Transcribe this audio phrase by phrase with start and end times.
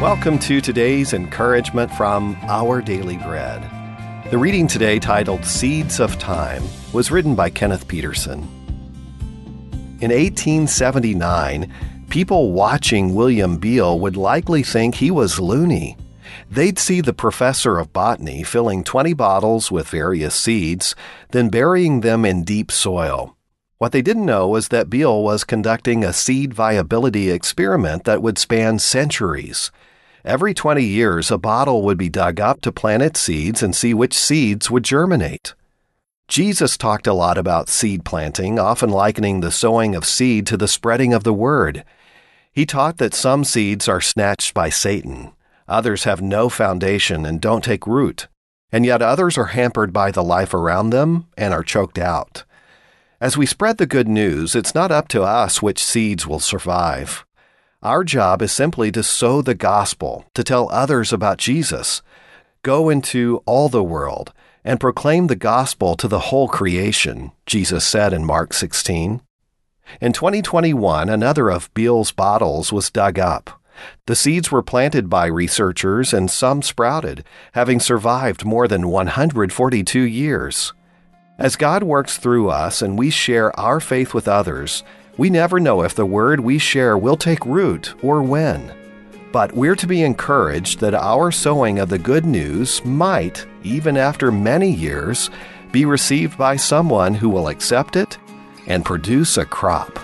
[0.00, 3.60] Welcome to today's encouragement from Our Daily Bread.
[4.30, 6.62] The reading today, titled Seeds of Time,
[6.94, 8.38] was written by Kenneth Peterson.
[10.00, 11.70] In 1879,
[12.08, 15.98] people watching William Beale would likely think he was loony.
[16.50, 20.96] They'd see the professor of botany filling 20 bottles with various seeds,
[21.32, 23.36] then burying them in deep soil.
[23.76, 28.38] What they didn't know was that Beale was conducting a seed viability experiment that would
[28.38, 29.70] span centuries.
[30.24, 33.94] Every 20 years, a bottle would be dug up to plant its seeds and see
[33.94, 35.54] which seeds would germinate.
[36.28, 40.68] Jesus talked a lot about seed planting, often likening the sowing of seed to the
[40.68, 41.84] spreading of the word.
[42.52, 45.32] He taught that some seeds are snatched by Satan,
[45.66, 48.28] others have no foundation and don't take root,
[48.70, 52.44] and yet others are hampered by the life around them and are choked out.
[53.20, 57.24] As we spread the good news, it's not up to us which seeds will survive.
[57.82, 62.02] Our job is simply to sow the gospel, to tell others about Jesus.
[62.62, 68.12] Go into all the world and proclaim the gospel to the whole creation, Jesus said
[68.12, 69.22] in Mark 16.
[69.98, 73.58] In 2021, another of Beale's bottles was dug up.
[74.06, 80.74] The seeds were planted by researchers and some sprouted, having survived more than 142 years.
[81.38, 84.84] As God works through us and we share our faith with others,
[85.16, 88.72] we never know if the word we share will take root or when.
[89.32, 94.32] But we're to be encouraged that our sowing of the good news might, even after
[94.32, 95.30] many years,
[95.72, 98.18] be received by someone who will accept it
[98.66, 99.98] and produce a crop.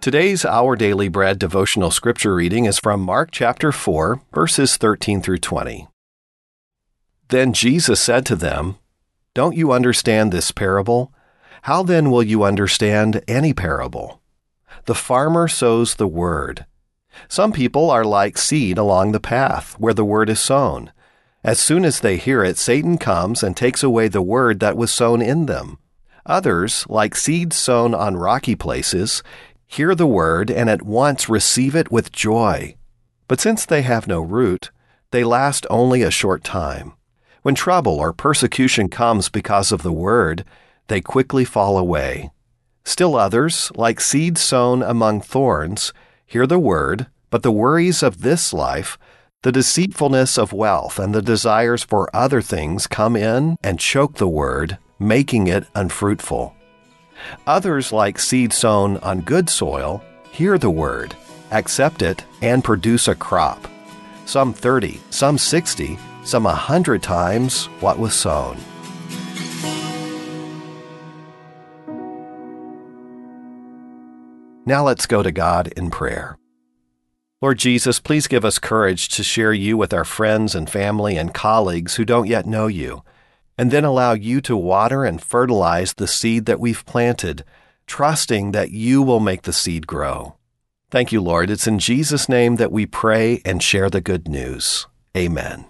[0.00, 5.38] Today's Our Daily Bread devotional scripture reading is from Mark chapter 4, verses 13 through
[5.38, 5.88] 20.
[7.28, 8.76] Then Jesus said to them,
[9.34, 11.12] don't you understand this parable?
[11.62, 14.22] How then will you understand any parable?
[14.86, 16.66] The farmer sows the word.
[17.28, 20.92] Some people are like seed along the path where the word is sown.
[21.42, 24.92] As soon as they hear it, Satan comes and takes away the word that was
[24.92, 25.78] sown in them.
[26.26, 29.22] Others, like seeds sown on rocky places,
[29.66, 32.76] hear the word and at once receive it with joy.
[33.26, 34.70] But since they have no root,
[35.10, 36.94] they last only a short time.
[37.44, 40.46] When trouble or persecution comes because of the word,
[40.88, 42.30] they quickly fall away.
[42.86, 45.92] Still others, like seed sown among thorns,
[46.24, 48.96] hear the word, but the worries of this life,
[49.42, 54.26] the deceitfulness of wealth, and the desires for other things come in and choke the
[54.26, 56.56] word, making it unfruitful.
[57.46, 61.14] Others, like seed sown on good soil, hear the word,
[61.52, 63.68] accept it, and produce a crop.
[64.24, 68.58] Some 30, some 60, some a hundred times what was sown.
[74.66, 76.38] Now let's go to God in prayer.
[77.42, 81.34] Lord Jesus, please give us courage to share you with our friends and family and
[81.34, 83.02] colleagues who don't yet know you,
[83.58, 87.44] and then allow you to water and fertilize the seed that we've planted,
[87.86, 90.36] trusting that you will make the seed grow.
[90.90, 91.50] Thank you, Lord.
[91.50, 94.86] It's in Jesus' name that we pray and share the good news.
[95.14, 95.66] Amen.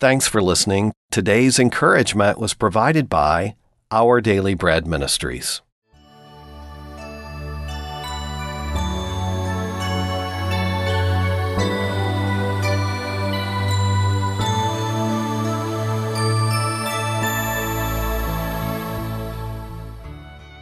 [0.00, 0.92] Thanks for listening.
[1.10, 3.54] Today's encouragement was provided by
[3.90, 5.60] Our Daily Bread Ministries.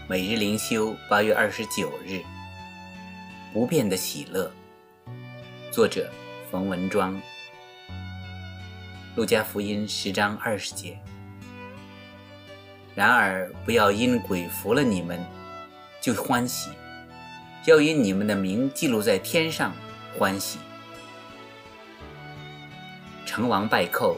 [0.07, 2.21] 每日灵修，八月二十九日，
[3.53, 4.53] 不变的喜乐。
[5.73, 6.09] 作者：
[6.51, 7.21] 冯文庄。
[9.18, 10.96] 路加福音十章二十节。
[12.94, 15.20] 然而，不要因鬼服了你们，
[16.00, 16.70] 就欢喜；
[17.66, 19.74] 要因你们的名记录在天上
[20.16, 20.60] 欢喜。
[23.26, 24.18] 成王败寇，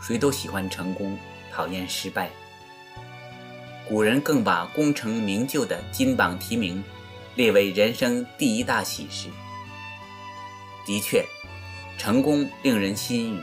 [0.00, 1.18] 谁都喜欢成功，
[1.52, 2.30] 讨厌失败。
[3.86, 6.82] 古人更把功成名就的金榜题名
[7.34, 9.28] 列为人生第一大喜事。
[10.86, 11.22] 的确，
[11.98, 13.42] 成功令人心愉。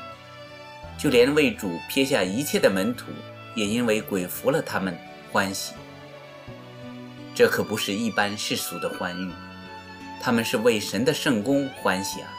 [0.97, 3.05] 就连为主撇下一切的门徒，
[3.55, 4.97] 也因为鬼服了他们
[5.31, 5.73] 欢喜。
[7.33, 9.31] 这可不是一般世俗的欢愉，
[10.21, 12.29] 他们是为神的圣功欢喜啊。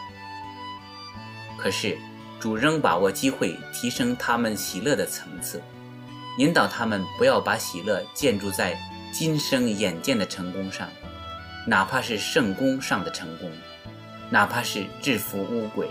[1.59, 1.99] 可是
[2.41, 5.63] 主仍把握机会提升他们喜乐的层次，
[6.39, 8.79] 引导他们不要把喜乐建筑在
[9.13, 10.89] 今生眼见的成功上，
[11.67, 13.51] 哪怕是圣功上的成功，
[14.31, 15.89] 哪怕是制服污鬼。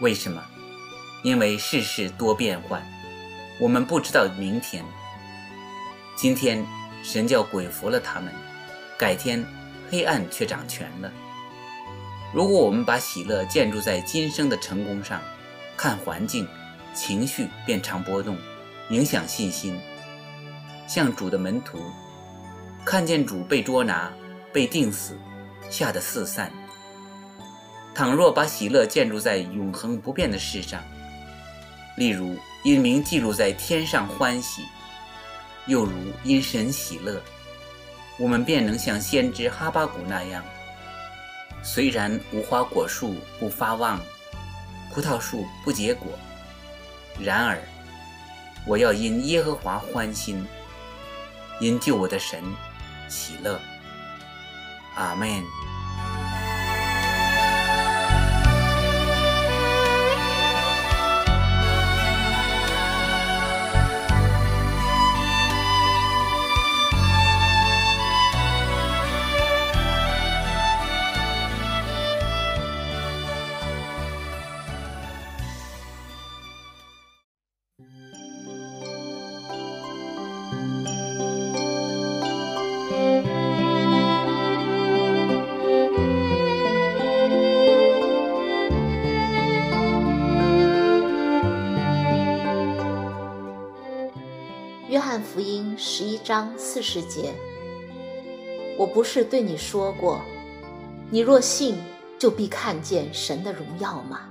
[0.00, 0.42] 为什么？
[1.24, 2.86] 因为世事多变幻，
[3.58, 4.84] 我们不知道明天。
[6.14, 6.62] 今天，
[7.02, 8.30] 神叫鬼服了他们，
[8.98, 9.42] 改天
[9.90, 11.10] 黑暗却掌权了。
[12.34, 15.18] 如果我们把喜乐建筑在今生的成功上，
[15.78, 16.46] 看环境，
[16.92, 18.36] 情绪便常波动，
[18.90, 19.80] 影响信心。
[20.86, 21.78] 像主的门徒，
[22.84, 24.12] 看见主被捉拿、
[24.52, 25.18] 被钉死，
[25.70, 26.52] 吓得四散。
[27.94, 30.82] 倘若把喜乐建筑在永恒不变的事上，
[31.96, 34.62] 例如因名记录在天上欢喜，
[35.66, 35.92] 又如
[36.24, 37.20] 因神喜乐，
[38.18, 40.44] 我们便能像先知哈巴谷那样。
[41.62, 44.00] 虽然无花果树不发旺，
[44.92, 46.08] 葡萄树不结果，
[47.18, 47.58] 然而
[48.66, 50.44] 我要因耶和华欢心，
[51.60, 52.42] 因救我的神
[53.08, 53.60] 喜乐。
[54.96, 55.42] 阿门。
[96.34, 97.32] 章四十节，
[98.76, 100.20] 我不是对你说过，
[101.08, 101.76] 你若信，
[102.18, 104.22] 就必看见神的荣耀吗？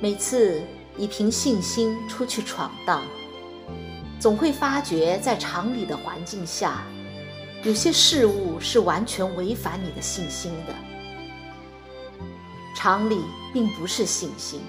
[0.00, 0.62] 每次
[0.96, 3.02] 你凭信心出去闯荡，
[4.18, 6.86] 总会发觉在常理的环境下，
[7.62, 10.74] 有些事物是完全违反你的信心的。
[12.74, 13.20] 常理
[13.52, 14.62] 并不是信心，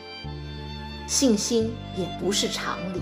[1.07, 2.99] 信心也不是常理。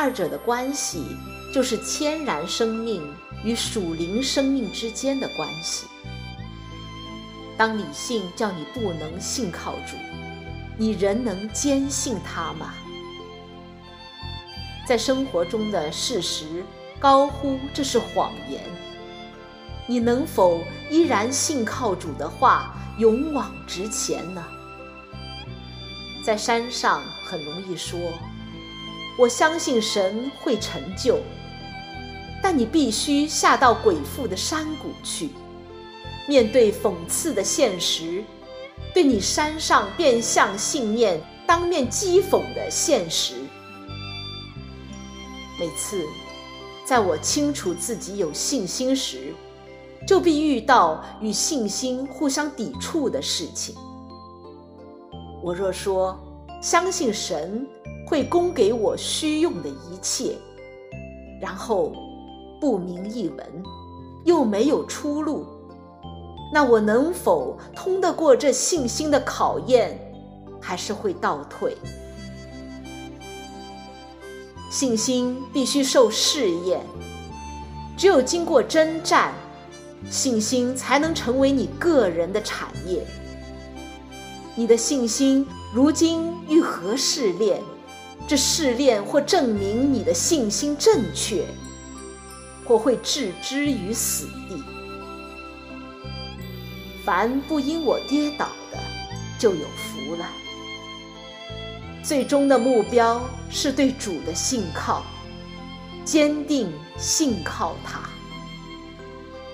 [0.00, 1.16] 二者的关系
[1.52, 3.02] 就是天然生命
[3.42, 5.88] 与属灵生命之间的关系。
[7.56, 9.96] 当理性叫你不能信靠主，
[10.76, 12.72] 你仍能坚信他吗？
[14.86, 16.64] 在生活中的事实
[17.00, 18.62] 高呼这是谎言，
[19.88, 20.62] 你能否
[20.92, 24.46] 依然信靠主的话，勇往直前呢？
[26.24, 27.98] 在山上很容易说。
[29.18, 31.18] 我相信神会成就，
[32.40, 35.30] 但你必须下到鬼父的山谷去，
[36.28, 38.22] 面对讽刺的现实，
[38.94, 43.34] 对你山上变相信念当面讥讽的现实。
[45.58, 46.06] 每次，
[46.84, 49.34] 在我清楚自己有信心时，
[50.06, 53.74] 就必遇到与信心互相抵触的事情。
[55.42, 56.16] 我若说
[56.62, 57.66] 相信神。
[58.08, 60.34] 会供给我需用的一切，
[61.38, 61.92] 然后
[62.58, 63.46] 不明一文，
[64.24, 65.44] 又没有出路，
[66.50, 70.00] 那我能否通得过这信心的考验，
[70.58, 71.76] 还是会倒退？
[74.70, 76.80] 信心必须受试验，
[77.94, 79.34] 只有经过征战，
[80.08, 83.06] 信心才能成为你个人的产业。
[84.54, 87.60] 你的信心如今遇何试炼？
[88.28, 91.46] 这试炼或证明你的信心正确，
[92.66, 94.62] 或会置之于死地。
[97.06, 98.78] 凡不因我跌倒的，
[99.38, 100.26] 就有福了。
[102.02, 105.06] 最终的目标是对主的信靠，
[106.04, 108.00] 坚定信靠他。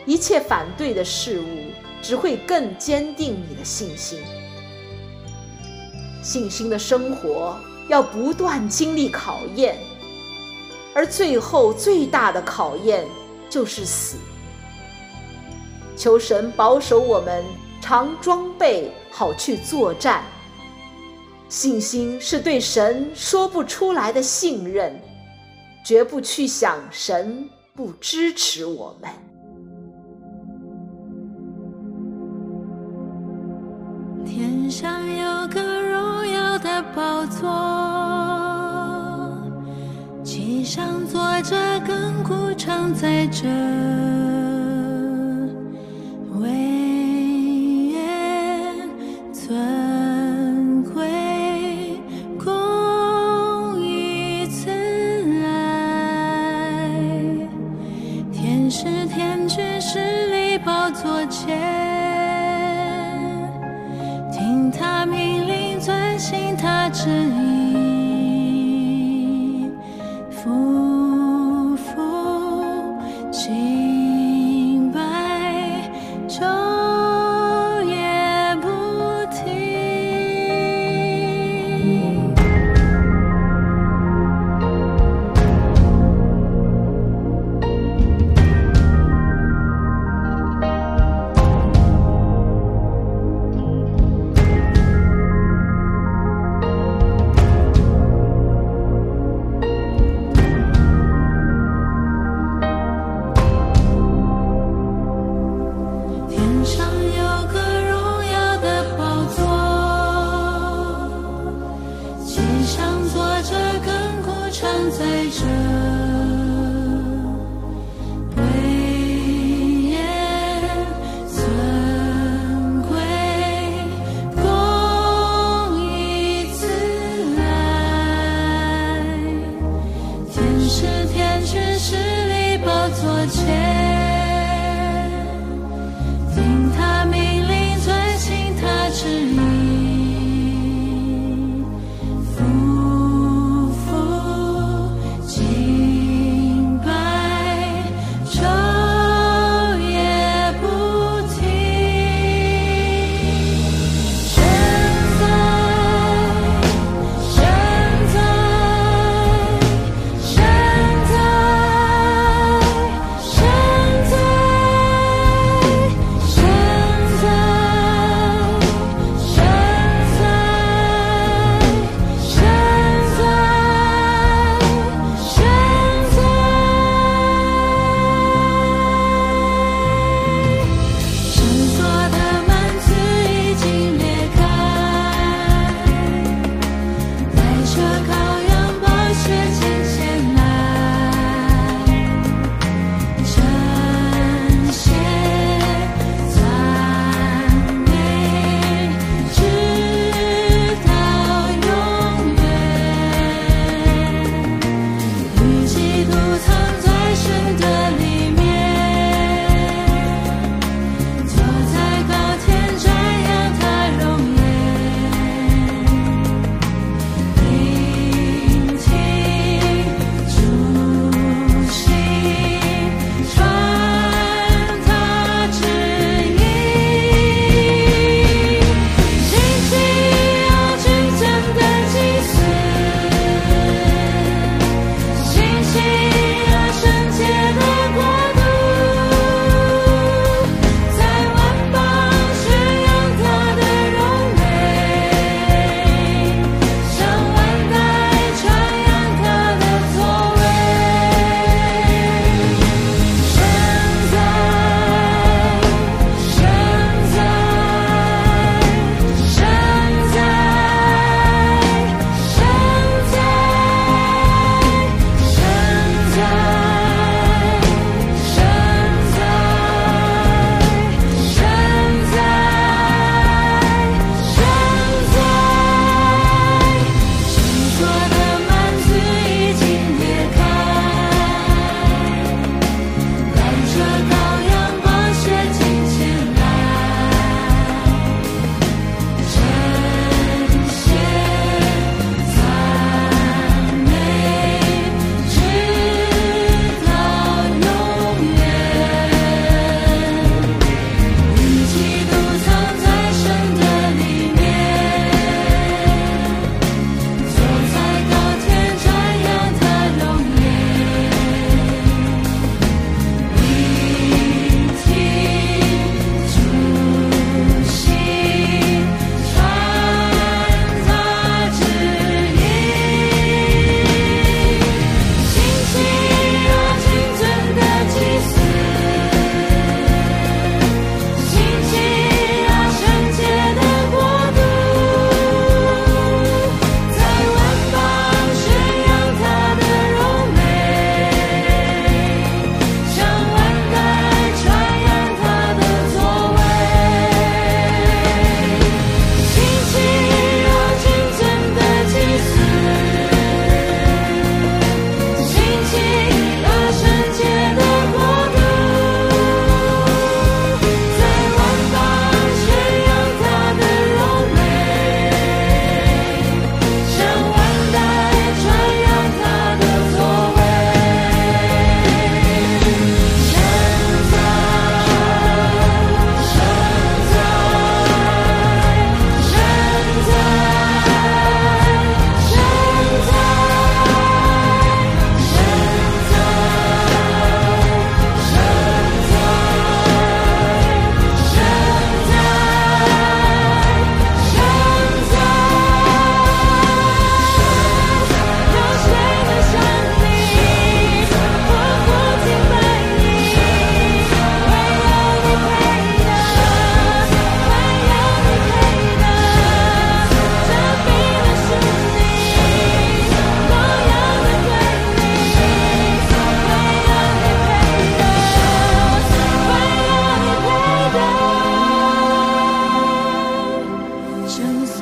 [0.04, 1.70] 一切反对的事物
[2.02, 4.18] 只会更坚定你的信心。
[6.24, 7.56] 信心的生活。
[7.88, 9.76] 要不断经历考验，
[10.94, 13.06] 而最后最大的考验
[13.50, 14.16] 就是死。
[15.96, 17.44] 求神保守我们，
[17.80, 20.24] 常装备好去作战。
[21.48, 25.00] 信心是对神说不出来的信任，
[25.84, 29.10] 绝不去想神不支持我们。
[34.24, 35.83] 天上有个。
[40.64, 44.33] 上坐着亘古常在这。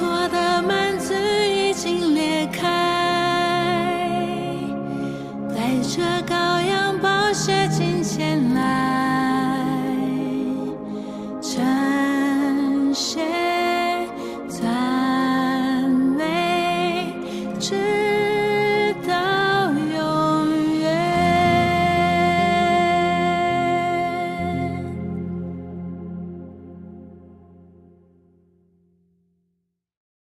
[0.02, 0.41] 错的。